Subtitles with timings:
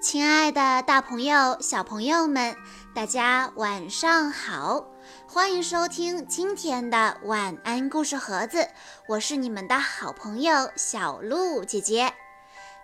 [0.00, 2.56] 亲爱的，大朋友、小朋友们，
[2.94, 4.86] 大家晚上好！
[5.26, 8.68] 欢迎收听今天的晚安故事盒子，
[9.08, 12.14] 我是你们的好朋友小鹿姐姐。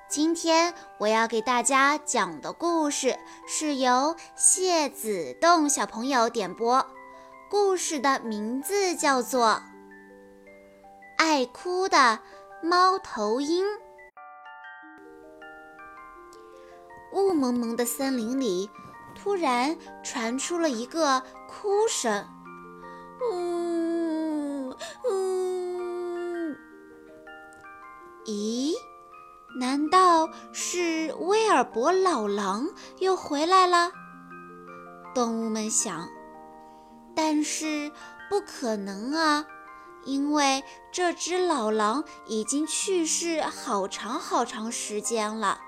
[0.09, 6.85] 今天我要给大家讲的故事是由谢子栋小朋友点播，
[7.49, 9.51] 故事的名字叫做
[11.17, 12.19] 《爱哭的
[12.61, 13.65] 猫头鹰》。
[17.15, 18.69] 雾蒙蒙的森林里，
[19.15, 22.27] 突然传出了一个哭声
[23.31, 24.75] ：“呜呜！”
[28.27, 28.75] 咦，
[29.61, 32.69] 难道是威尔伯老狼
[32.99, 33.93] 又回来了？
[35.15, 36.09] 动物们想。
[37.15, 37.93] 但是
[38.29, 39.47] 不可能啊，
[40.05, 45.61] 因为这只老狼已经去世好长好长时间了。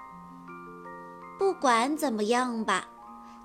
[1.38, 2.88] 不管怎么样吧，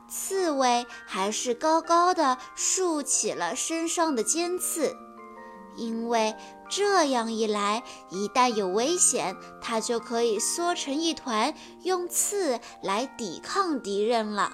[0.08, 4.96] 刺猬还是高高的竖起了身上的尖刺，
[5.76, 6.36] 因为
[6.70, 11.54] 这样一来，一旦有危险，它就可以缩成一团，
[11.84, 14.54] 用刺来抵抗敌人了。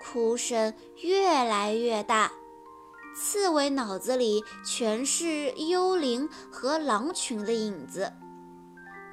[0.00, 2.30] 哭声越来越大，
[3.16, 8.12] 刺猬脑子里全是幽灵和狼群的影子。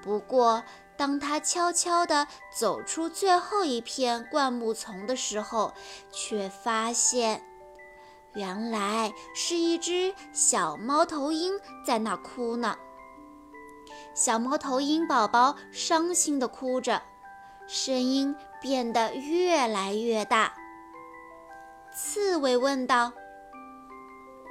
[0.04, 0.64] 不过，
[0.96, 5.74] 当他悄悄地走出最后一片灌木丛的时候，
[6.12, 7.44] 却发现，
[8.34, 12.78] 原来是一只小猫头鹰在那哭呢。
[14.14, 17.02] 小猫头鹰宝宝伤心地哭着，
[17.68, 20.54] 声音变得越来越大。
[21.96, 23.14] 刺猬问道：“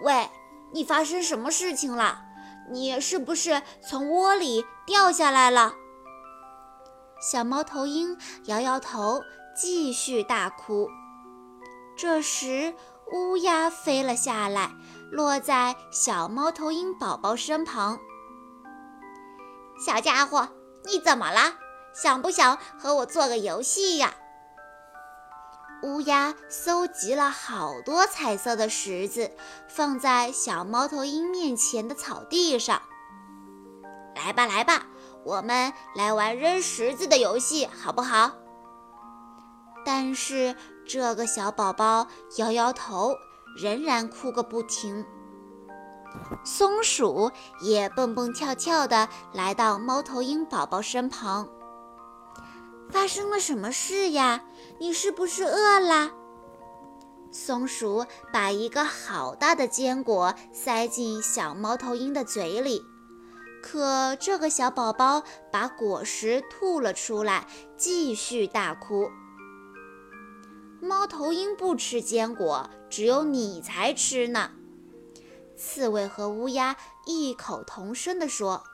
[0.02, 0.28] 喂，
[0.72, 2.24] 你发生什么事情了？
[2.68, 5.74] 你是不是从窝里掉下来了？”
[7.22, 9.22] 小猫头鹰摇摇头，
[9.54, 10.88] 继续大哭。
[11.96, 12.74] 这时，
[13.12, 14.72] 乌鸦飞了下来，
[15.12, 18.00] 落在小猫头鹰宝宝身旁。
[19.86, 20.48] 小家伙，
[20.86, 21.54] 你怎么了？
[21.94, 24.14] 想不想和我做个游戏呀？
[25.84, 29.30] 乌鸦搜集了好多彩色的石子，
[29.68, 32.82] 放在小猫头鹰面前的草地上。
[34.16, 34.86] 来吧，来吧。
[35.24, 38.32] 我们来玩扔石子的游戏，好不好？
[39.84, 40.54] 但是
[40.86, 42.06] 这个小宝宝
[42.36, 43.14] 摇摇头，
[43.56, 45.04] 仍然哭个不停。
[46.44, 47.30] 松鼠
[47.60, 51.48] 也蹦蹦跳跳地来到猫头鹰宝宝身旁。
[52.90, 54.42] 发生了什么事呀？
[54.78, 56.10] 你是不是饿了？
[57.30, 62.84] 松鼠把一个好大的坚果塞进小猫头鹰的嘴里。
[63.62, 67.46] 可这个小宝宝把果实吐了出来，
[67.76, 69.08] 继续大哭。
[70.80, 74.50] 猫头鹰不吃坚果，只有你才吃呢。
[75.56, 78.64] 刺猬和乌鸦异口同声地说。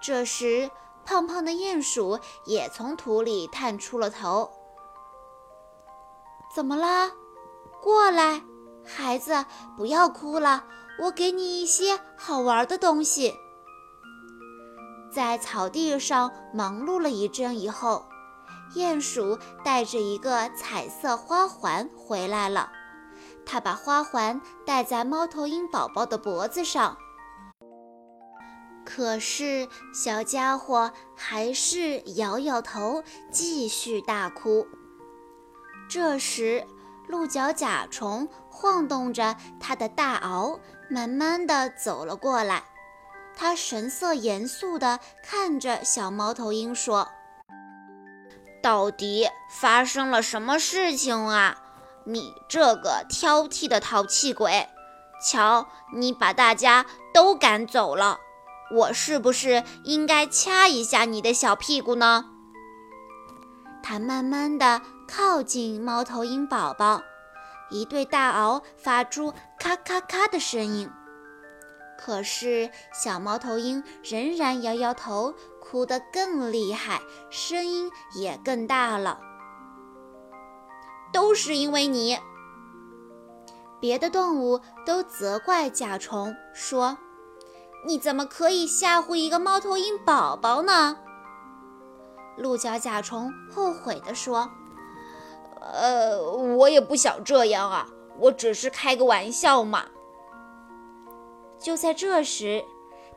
[0.00, 0.70] 这时，
[1.04, 4.50] 胖胖的鼹鼠也从土里探出了头。
[6.54, 7.10] 怎么了？
[7.82, 8.42] 过来，
[8.84, 9.44] 孩子，
[9.76, 10.64] 不要哭了，
[11.00, 13.34] 我给你一些好玩的东西。
[15.14, 18.06] 在草地上忙碌了一阵以后，
[18.74, 22.72] 鼹鼠带着一个彩色花环回来了。
[23.44, 26.96] 它把花环戴在猫头鹰宝宝的脖子上，
[28.86, 34.66] 可是小家伙还是摇摇头，继续大哭。
[35.90, 36.66] 这时，
[37.06, 40.58] 鹿角甲虫晃动着它的大螯，
[40.88, 42.64] 慢慢地走了过来。
[43.34, 47.08] 他神色严肃地看着小猫头鹰说
[48.62, 51.56] ：“到底发生了什么事情啊？
[52.04, 54.68] 你这个挑剔的淘气鬼！
[55.24, 58.18] 瞧，你把大家都赶走了，
[58.74, 62.26] 我是不是应该掐一下你的小屁股呢？”
[63.82, 67.02] 他慢慢地靠近猫头鹰宝宝，
[67.70, 70.88] 一对大螯发出咔咔咔的声音。
[72.04, 77.00] 可是小猫头鹰仍然摇摇头，哭得更厉害，
[77.30, 79.20] 声音也更大了。
[81.12, 82.18] 都是因为你！
[83.80, 86.98] 别的动物都责怪甲虫，说
[87.86, 90.96] ：“你怎么可以吓唬一个猫头鹰宝宝呢？”
[92.36, 94.50] 鹿角甲虫后悔地说
[95.62, 96.20] ：“呃，
[96.56, 97.86] 我也不想这样啊，
[98.18, 99.84] 我只是开个玩笑嘛。”
[101.62, 102.64] 就在这时，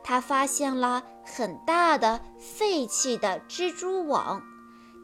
[0.04, 4.40] 他发现了很大的废弃的蜘蛛网，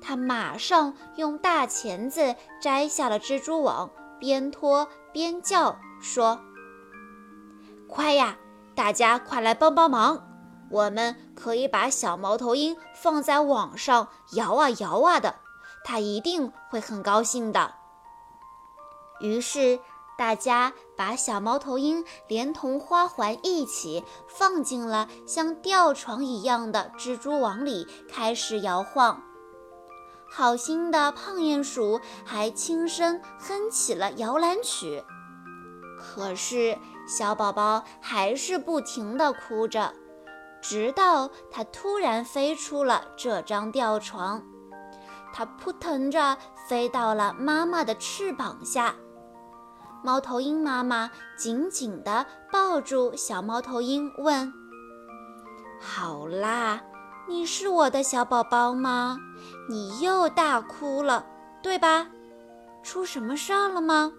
[0.00, 3.90] 他马上用大钳子摘下了蜘蛛网，
[4.20, 6.40] 边拖边叫说
[7.90, 8.36] ：“快呀，
[8.76, 10.28] 大家快来帮帮忙！
[10.70, 15.34] 我们可以把小猫头鹰放在网上摇啊摇啊的，
[15.84, 17.74] 它一定会很高兴的。”
[19.20, 19.80] 于是。
[20.18, 29.22] 大家把小猫头鹰连同花环一起放进了像吊床一样的蜘蛛网里，开始摇晃。
[30.30, 35.02] 好心的胖鼹鼠还轻声哼起了摇篮曲。
[35.98, 39.92] 可是小宝宝还是不停地哭着，
[40.60, 44.42] 直到它突然飞出了这张吊床，
[45.32, 46.36] 它扑腾着
[46.68, 48.94] 飞到了妈妈的翅膀下。
[50.04, 54.52] 猫头鹰妈妈紧紧地抱住小猫头鹰，问
[55.80, 56.82] ：“好啦，
[57.28, 59.18] 你是我的小宝宝吗？
[59.68, 61.24] 你又大哭了，
[61.62, 62.08] 对吧？
[62.82, 64.12] 出什么事儿了吗？”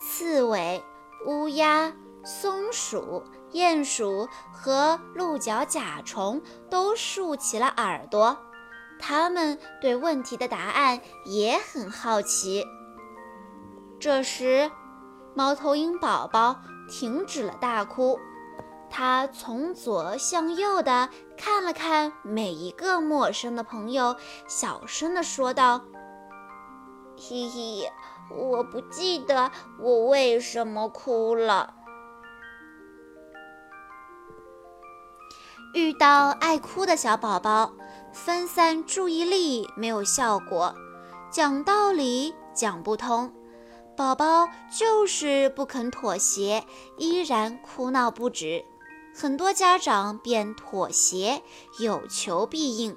[0.00, 0.82] 刺猬、
[1.26, 1.92] 乌鸦、
[2.22, 8.36] 松鼠、鼹鼠和鹿角甲虫都竖起了耳朵，
[8.98, 12.62] 它们对问题的答案也很好奇。
[14.02, 14.68] 这时，
[15.32, 16.56] 猫头鹰宝宝
[16.90, 18.18] 停止了大哭，
[18.90, 21.08] 它从左向右的
[21.38, 24.16] 看了看每一个陌生的朋友，
[24.48, 25.82] 小声的说道
[27.16, 27.92] ：“嘿嘿，
[28.36, 31.72] 我不记得我为什么哭了。
[35.74, 37.72] 遇到爱哭的小宝宝，
[38.12, 40.74] 分散注意力没有效果，
[41.30, 43.32] 讲道理讲不通。”
[43.94, 46.64] 宝宝就是不肯妥协，
[46.96, 48.64] 依然哭闹不止。
[49.14, 51.42] 很多家长便妥协，
[51.78, 52.96] 有求必应，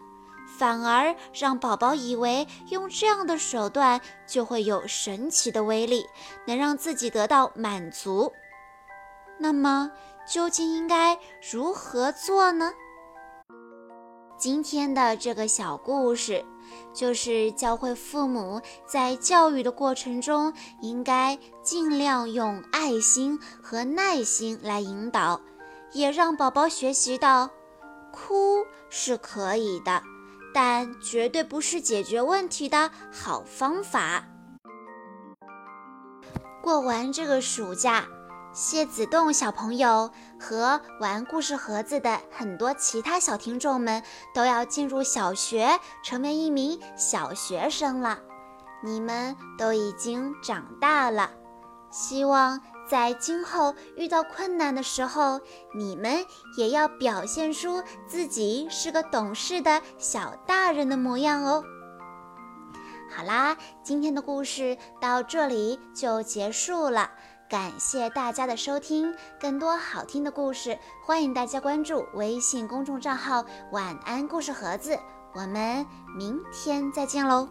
[0.57, 6.05] 反而让宝宝以为用这样的手段就会有神奇的威力，
[6.47, 8.31] 能让自己得到满足。
[9.37, 9.91] 那么，
[10.25, 11.19] 究竟应该
[11.51, 12.71] 如何做呢？
[14.37, 16.45] 今天的这个小故事。
[16.93, 25.41] 就是教会父母在教育的过程中，应该尽量用爱心和耐心来引导，
[25.93, 27.49] 也让宝宝学习到，
[28.11, 30.01] 哭是可以的，
[30.53, 34.25] 但绝对不是解决问题的好方法。
[36.61, 38.07] 过完这个暑假。
[38.55, 40.09] 谢子栋小朋友
[40.39, 44.01] 和玩故事盒子的很多其他小听众们
[44.33, 48.17] 都要进入小学，成为一名小学生了。
[48.81, 51.31] 你们都已经长大了，
[51.91, 55.41] 希望在今后遇到困难的时候，
[55.75, 56.25] 你们
[56.57, 61.61] 也要表现出自己是个懂事的小大人的模样哦。
[63.13, 67.11] 好啦，今天的故事到这里就结束了。
[67.55, 74.99] 感谢大家的收听，更多好听的故事，欢迎大家关注微信公众账号“晚安故事盒子”。
[75.33, 75.85] 我们
[76.17, 77.47] 明天再见喽！